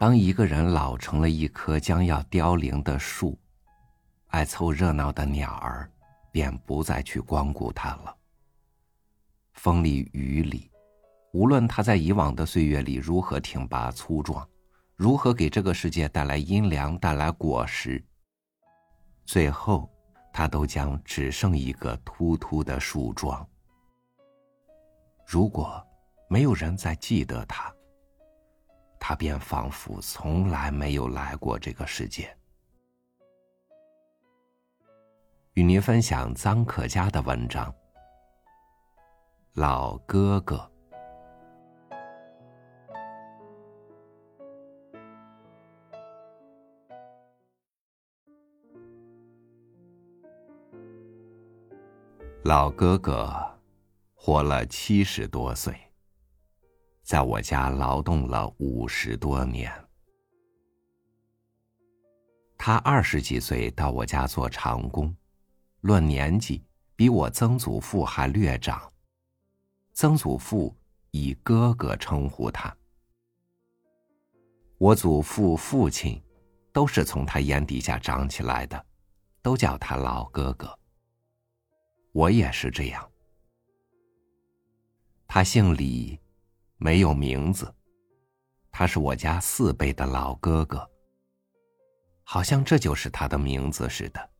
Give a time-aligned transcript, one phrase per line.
[0.00, 3.38] 当一个人老成了一棵将要凋零的树，
[4.28, 5.92] 爱凑热闹的鸟儿
[6.32, 8.16] 便不再去光顾他了。
[9.52, 10.70] 风里雨里，
[11.34, 14.48] 无论他在以往的岁月里如何挺拔粗壮，
[14.96, 18.02] 如何给这个世界带来阴凉、带来果实，
[19.26, 19.86] 最后，
[20.32, 23.46] 他都将只剩一个秃秃的树桩。
[25.26, 25.86] 如果
[26.26, 27.70] 没有人再记得他，
[29.10, 32.32] 他便仿佛从来没有来过这个世界。
[35.54, 37.74] 与您分享臧可嘉的文章。
[39.54, 40.70] 老哥哥，
[52.44, 53.58] 老哥哥
[54.14, 55.74] 活了七十多岁，
[57.10, 59.68] 在我家劳动了五十多年。
[62.56, 65.12] 他二十几岁到我家做长工，
[65.80, 68.88] 论年纪比我曾祖父还略长。
[69.92, 70.72] 曾祖父
[71.10, 72.72] 以哥哥称呼他，
[74.78, 76.22] 我祖父、父亲
[76.72, 78.86] 都是从他眼底下长起来的，
[79.42, 80.78] 都叫他老哥哥。
[82.12, 83.10] 我也是这样。
[85.26, 86.16] 他姓李，
[86.80, 87.72] 没有名字，
[88.72, 90.90] 他是我家四辈的老哥哥，
[92.24, 94.30] 好像这就是他的名字似的。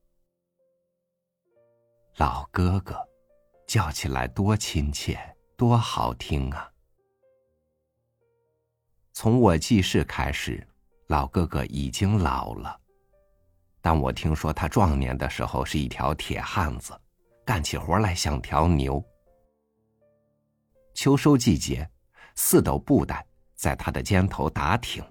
[2.17, 2.99] 老哥哥，
[3.67, 5.21] 叫起来多亲切。
[5.57, 6.73] 多好听啊！
[9.13, 10.67] 从我记事开始，
[11.09, 12.81] 老哥哥已经老了，
[13.83, 16.99] 但我听说他壮年的时候是一条铁汉子，
[17.45, 19.05] 干起活来像条牛。
[20.95, 21.87] 秋收季节，
[22.43, 23.25] 四斗布袋
[23.55, 25.05] 在他的肩头打挺。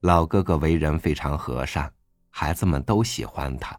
[0.00, 1.90] 老哥哥为人非常和善，
[2.28, 3.76] 孩子们都喜欢他。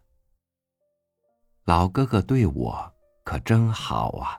[1.66, 2.92] 老哥哥对我。
[3.24, 4.38] 可真好啊！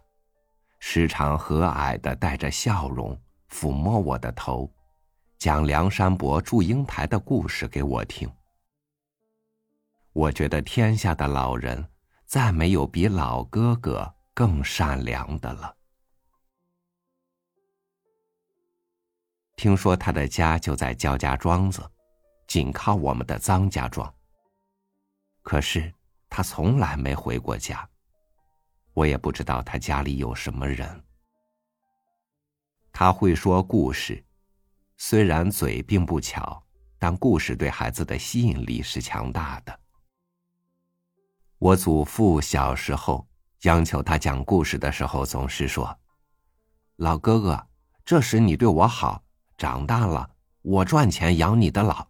[0.78, 3.20] 时常和蔼的带着笑容
[3.50, 4.72] 抚摸我的头，
[5.38, 8.30] 讲梁山伯祝英台的故事给我听。
[10.12, 11.84] 我觉得天下的老人
[12.26, 15.74] 再没有比老哥哥更善良的了。
[19.56, 21.82] 听说他的家就在焦家庄子，
[22.46, 24.14] 紧靠我们的臧家庄。
[25.42, 25.92] 可是
[26.28, 27.88] 他从来没回过家。
[28.92, 31.04] 我也不知道他家里有什么人。
[32.92, 34.24] 他会说故事，
[34.96, 36.62] 虽然嘴并不巧，
[36.98, 39.80] 但故事对孩子的吸引力是强大的。
[41.58, 43.26] 我祖父小时候
[43.62, 45.98] 央求他讲故事的时候，总是说
[46.96, 47.66] ：“老哥哥，
[48.04, 49.22] 这时你对我好，
[49.56, 50.28] 长大了
[50.62, 52.06] 我赚钱养你的老。”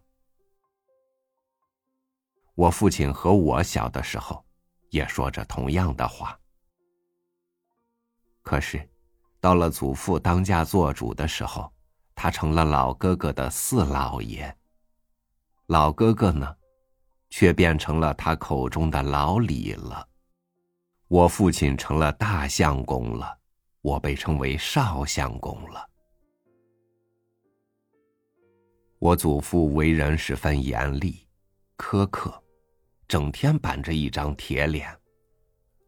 [2.55, 4.43] 我父亲和我小的时候，
[4.89, 6.39] 也说着同样的话。
[8.41, 8.89] 可是，
[9.39, 11.71] 到了祖父当家做主的时候，
[12.15, 14.57] 他成了老哥哥的四老爷。
[15.67, 16.55] 老哥哥呢，
[17.29, 20.07] 却变成了他口中的老李了。
[21.07, 23.37] 我父亲成了大相公了，
[23.81, 25.87] 我被称为少相公了。
[28.99, 31.27] 我祖父为人十分严厉、
[31.77, 32.43] 苛刻，
[33.07, 34.95] 整天板着一张铁脸，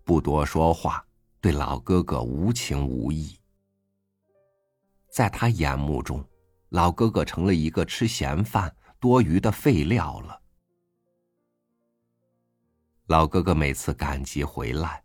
[0.03, 1.03] 不多说话。
[1.41, 3.39] 对老哥哥无情无义，
[5.09, 6.21] 在他眼目中，
[6.67, 10.41] 老哥哥成了一个吃闲饭、多余的废料了。
[13.07, 15.01] 老哥哥每次赶集回来，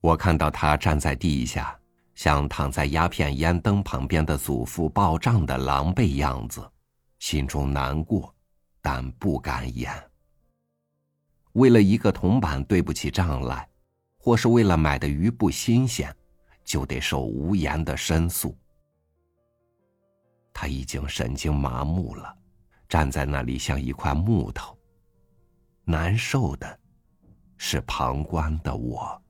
[0.00, 1.78] 我看到他站在地下，
[2.14, 6.66] 像躺在鸦片烟灯旁边的祖父报账的狼狈样子，
[7.22, 8.34] 心中难过，
[8.80, 9.94] 但不敢言。
[11.52, 13.68] 为了一个铜板对不起账来。
[14.24, 16.14] 或是为了买的鱼不新鲜，
[16.62, 18.56] 就得受无言的申诉。
[20.54, 22.32] 他已经神经麻木了，
[22.88, 24.78] 站在那里像一块木头。
[25.84, 26.78] 难受的，
[27.56, 29.20] 是旁观的我。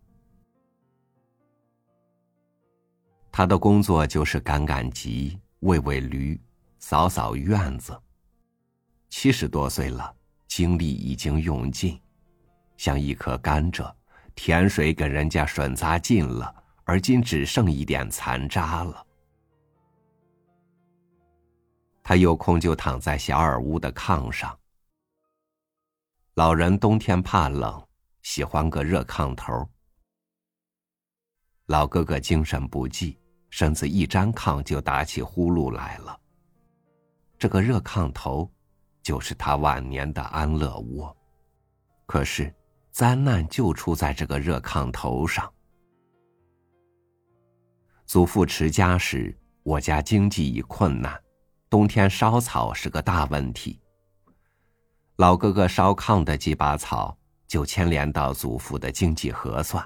[3.31, 6.39] 他的工作就是赶赶集、喂喂驴、
[6.83, 7.99] 扫扫院子。
[9.09, 10.15] 七十多岁了，
[10.49, 11.99] 精力已经用尽，
[12.77, 13.91] 像一颗甘蔗。
[14.35, 16.53] 甜水给人家吮砸尽了，
[16.85, 19.07] 而今只剩一点残渣了。
[22.03, 24.59] 他有空就躺在小耳屋的炕上。
[26.35, 27.87] 老人冬天怕冷，
[28.23, 29.69] 喜欢个热炕头。
[31.67, 33.19] 老哥哥精神不济，
[33.51, 36.19] 身子一沾炕就打起呼噜来了。
[37.43, 38.49] 这个热炕头，
[39.03, 41.17] 就是他晚年的安乐窝。
[42.07, 42.55] 可是，
[42.93, 45.53] 灾难就出在这个热炕头上。
[48.07, 51.21] 祖父持家时，我家经济已困难，
[51.69, 53.81] 冬天烧草是个大问题。
[55.17, 57.19] 老哥哥烧炕的几把草，
[57.49, 59.85] 就牵连到祖父的经济核算。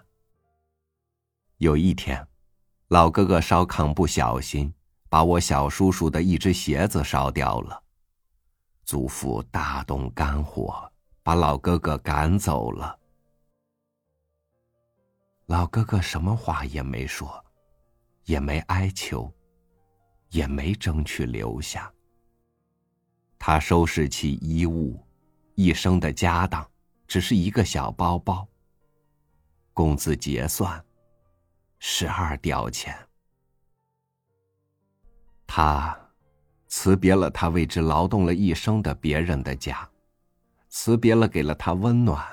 [1.56, 2.22] 有一天，
[2.88, 4.70] 老哥哥烧炕不小心，
[5.08, 7.82] 把我小叔叔的一只鞋子烧掉了。
[8.84, 10.90] 祖父大动肝火，
[11.22, 12.98] 把老哥哥赶走了。
[15.46, 17.44] 老哥哥什么话也没说，
[18.24, 19.32] 也没哀求，
[20.30, 21.92] 也没争取留下。
[23.38, 25.00] 他收拾起衣物。
[25.54, 26.70] 一生的家当，
[27.06, 28.46] 只是一个小包包。
[29.72, 30.84] 工资结算，
[31.78, 33.05] 十二吊钱。
[35.46, 35.98] 他
[36.66, 39.88] 辞别了他为之劳动了一生的别人的家，
[40.68, 42.24] 辞别了给了他温暖，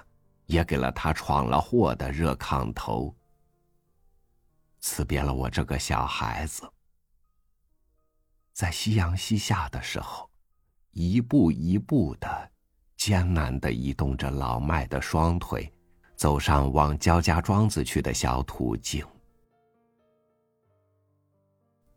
[0.48, 3.16] 也给了他闯了祸的热炕头，
[4.80, 6.70] 辞别了我这个小孩子。
[8.52, 10.30] 在夕阳西下的时候，
[10.92, 12.52] 一步一步的。
[12.96, 15.70] 艰难的移动着老迈的双腿，
[16.16, 19.06] 走上往焦家庄子去的小途径。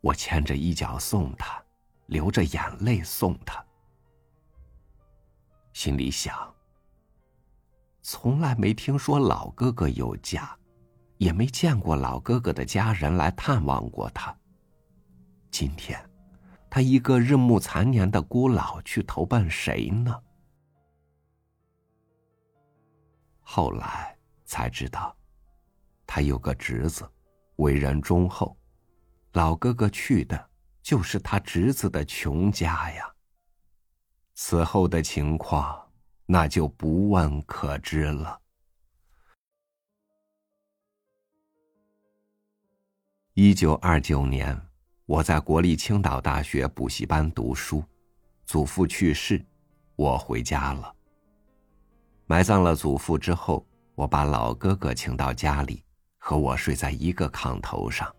[0.07, 1.61] 我牵着衣角送他，
[2.07, 3.65] 流着眼泪送他，
[5.73, 6.55] 心里想：
[8.03, 10.57] 从来没听说老哥哥有家，
[11.19, 14.33] 也没见过老哥哥的家人来探望过他。
[15.51, 15.99] 今天，
[16.71, 20.23] 他一个日暮残年的孤老，去投奔谁呢？
[23.41, 25.17] 后来才知道，
[26.07, 27.05] 他有个侄子，
[27.57, 28.57] 为人忠厚，
[29.37, 30.49] 老哥哥去的
[30.83, 33.15] 就是他侄子的穷家呀。
[34.33, 35.93] 此后的情况，
[36.25, 38.41] 那就不问可知了。
[43.35, 44.59] 一九二九年，
[45.05, 47.85] 我在国立青岛大学补习班读书，
[48.47, 49.45] 祖父去世，
[49.97, 50.97] 我回家了。
[52.25, 55.85] 埋葬了祖父之后，我把老哥哥请到家里，
[56.17, 58.16] 和我睡在一个炕头上。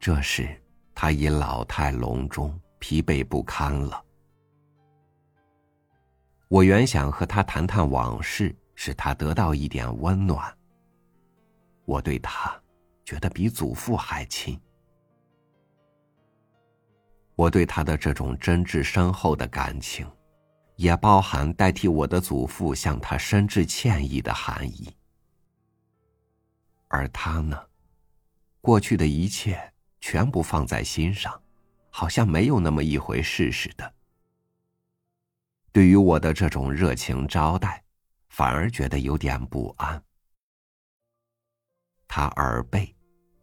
[0.00, 0.48] 这时，
[0.94, 4.02] 他已老态龙钟，疲惫不堪了。
[6.48, 10.52] 我原想和他谈谈往事，使他得到一点温暖。
[11.84, 12.58] 我对他，
[13.04, 14.58] 觉得比祖父还亲。
[17.36, 20.10] 我对他的这种真挚深厚的感情。
[20.76, 24.96] 也包含代替我的祖父向他深致歉意的含义，
[26.88, 27.62] 而他呢，
[28.62, 29.69] 过去的一切
[30.00, 31.40] 全部放在心上，
[31.90, 33.94] 好像没有那么一回事似的。
[35.72, 37.82] 对于我的这种热情招待，
[38.28, 40.02] 反而觉得有点不安。
[42.08, 42.94] 他耳背，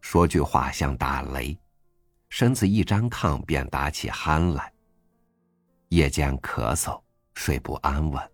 [0.01, 1.57] 说句话像打雷，
[2.29, 4.73] 身子一沾炕便打起鼾来，
[5.89, 7.01] 夜间咳嗽。
[7.39, 8.31] 睡不安稳。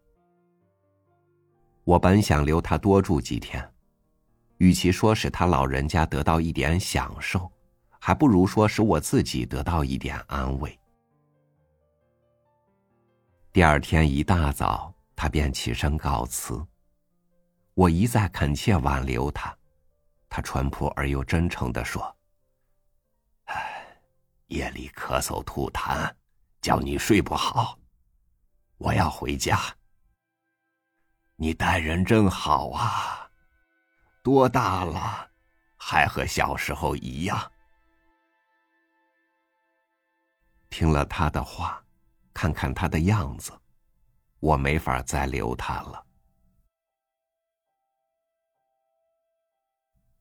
[1.84, 3.70] 我本想留他多住几天，
[4.60, 7.52] 与其说使他老人家得到一点享受，
[8.06, 10.77] 还不如说使我自己得到一点安慰。
[13.54, 16.62] 第二天一大早，他便起身告辞。
[17.74, 19.58] 我一再恳切挽留他，
[20.27, 22.13] 他淳朴而又真诚的说
[23.48, 23.88] ：“唉，
[24.48, 26.13] 夜里咳嗽吐痰，
[26.60, 27.80] 叫你睡不好。”
[28.80, 29.58] 我要回家。
[31.38, 33.32] 你待人真好啊，
[34.22, 35.30] 多大了，
[35.77, 37.50] 还和小时候一样。
[40.74, 41.80] 听了他的话，
[42.34, 43.51] 看看他的样子，
[44.39, 46.03] 我没法再留他了。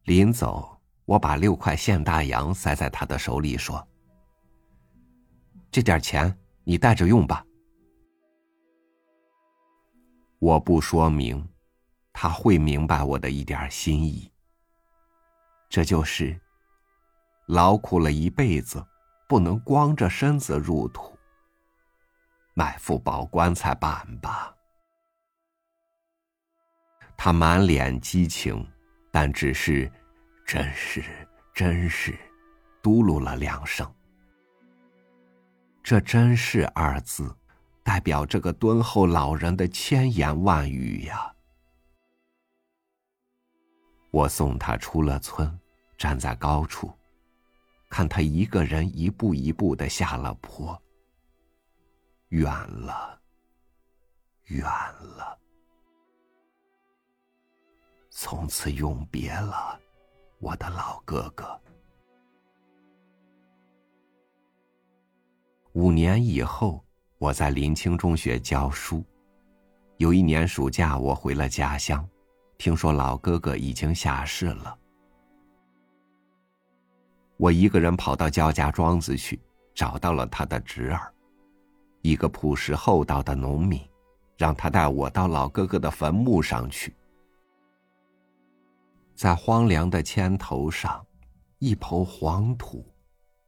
[0.03, 3.89] 临走，我把六块现大洋塞在他的手里，说
[5.73, 7.43] ：“这点钱你带着用吧。”
[10.39, 11.49] 我不说明，
[12.13, 14.31] 他会明白我的一点心意。
[15.71, 16.39] 这就是
[17.47, 18.87] 劳苦了一辈子，
[19.33, 21.17] 不能光着身子入土，
[22.53, 24.55] 买副宝棺材板吧。
[27.17, 28.71] 他满脸激情，
[29.11, 29.91] 但只是
[30.45, 31.03] “真是
[31.55, 32.15] 真是”，
[32.83, 33.91] 嘟噜了两声。
[35.83, 37.35] 这“真是”二字。
[37.83, 41.35] 代表这个敦厚老人的千言万语呀！
[44.11, 45.59] 我送他出了村，
[45.97, 46.93] 站在高处，
[47.93, 50.83] 看他一个人一步一步的下了坡，
[52.29, 53.21] 远了，
[54.45, 55.39] 远了，
[58.09, 59.79] 从此永别了，
[60.39, 61.61] 我的老哥哥。
[65.75, 66.83] 五年以后，
[67.19, 69.05] 我在临清中学教书。
[69.99, 72.09] 有一年暑假，我回了家乡，
[72.57, 74.79] 听说老哥哥已经下世了。
[77.43, 79.37] 我一个人跑到焦家庄子去，
[79.75, 81.13] 找到了他的侄儿，
[82.01, 83.83] 一个朴实厚道的农民，
[84.37, 86.95] 让他带我到老哥哥的坟墓上去。
[89.17, 91.05] 在荒凉的牵头上，
[91.59, 92.87] 一抔黄土。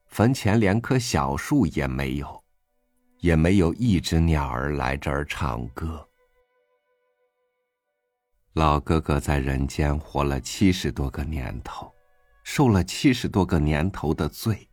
[0.07, 2.43] 坟前连棵小树也没有，
[3.21, 6.05] 也没有一只鸟儿来这儿唱歌。
[8.55, 11.94] 老哥哥在人间活了七十多个年头，
[12.45, 14.69] 受了七十多个年头的罪。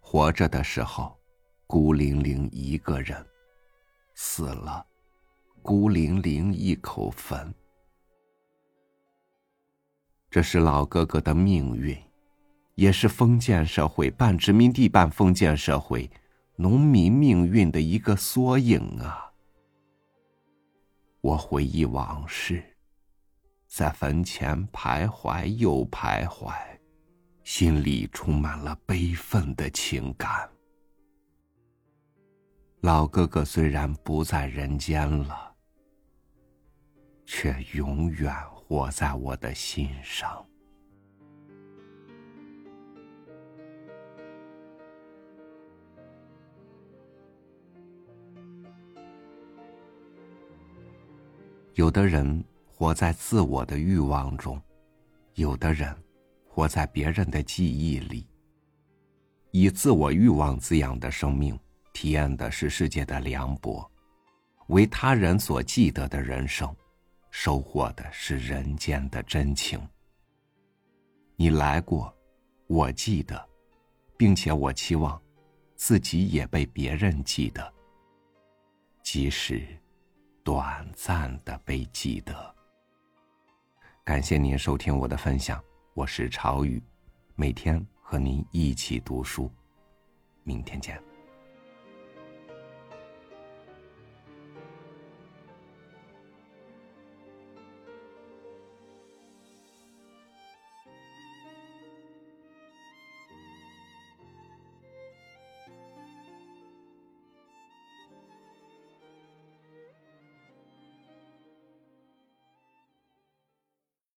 [0.00, 1.14] 活着的时候，
[1.66, 3.22] 孤零零一个人；
[4.14, 4.86] 死了，
[5.60, 7.54] 孤零零一口坟。
[10.30, 11.94] 这是老哥哥的命运。
[12.76, 16.10] 也是封建社会、半殖民地半封建社会、
[16.56, 19.32] 农民命运的一个缩影啊！
[21.22, 22.75] 我回忆往事，
[23.76, 26.50] 在坟前徘徊又徘徊，
[27.44, 30.48] 心里充满了悲愤的情感。
[32.80, 35.54] 老哥哥虽然不在人间了，
[37.26, 40.42] 却永远活在我的心上。
[51.74, 52.42] 有的人
[52.78, 54.60] 活在自我的欲望中，
[55.32, 55.96] 有的人
[56.46, 58.28] 活在别人的记忆里。
[59.50, 61.58] 以自我欲望滋养的生命，
[61.94, 63.82] 体验的是世界的凉薄；
[64.66, 66.76] 为他人所记得的人生，
[67.30, 69.80] 收获的是人间的真情。
[71.34, 72.14] 你来过，
[72.66, 73.42] 我记得，
[74.18, 75.18] 并且我期望
[75.76, 77.72] 自己也被别人记得，
[79.02, 79.66] 即使。
[80.44, 82.55] 短暂的被记得。
[84.06, 85.60] 感谢您收听我的分享，
[85.92, 86.80] 我是朝雨，
[87.34, 89.50] 每天和您一起读书，
[90.44, 90.96] 明天见。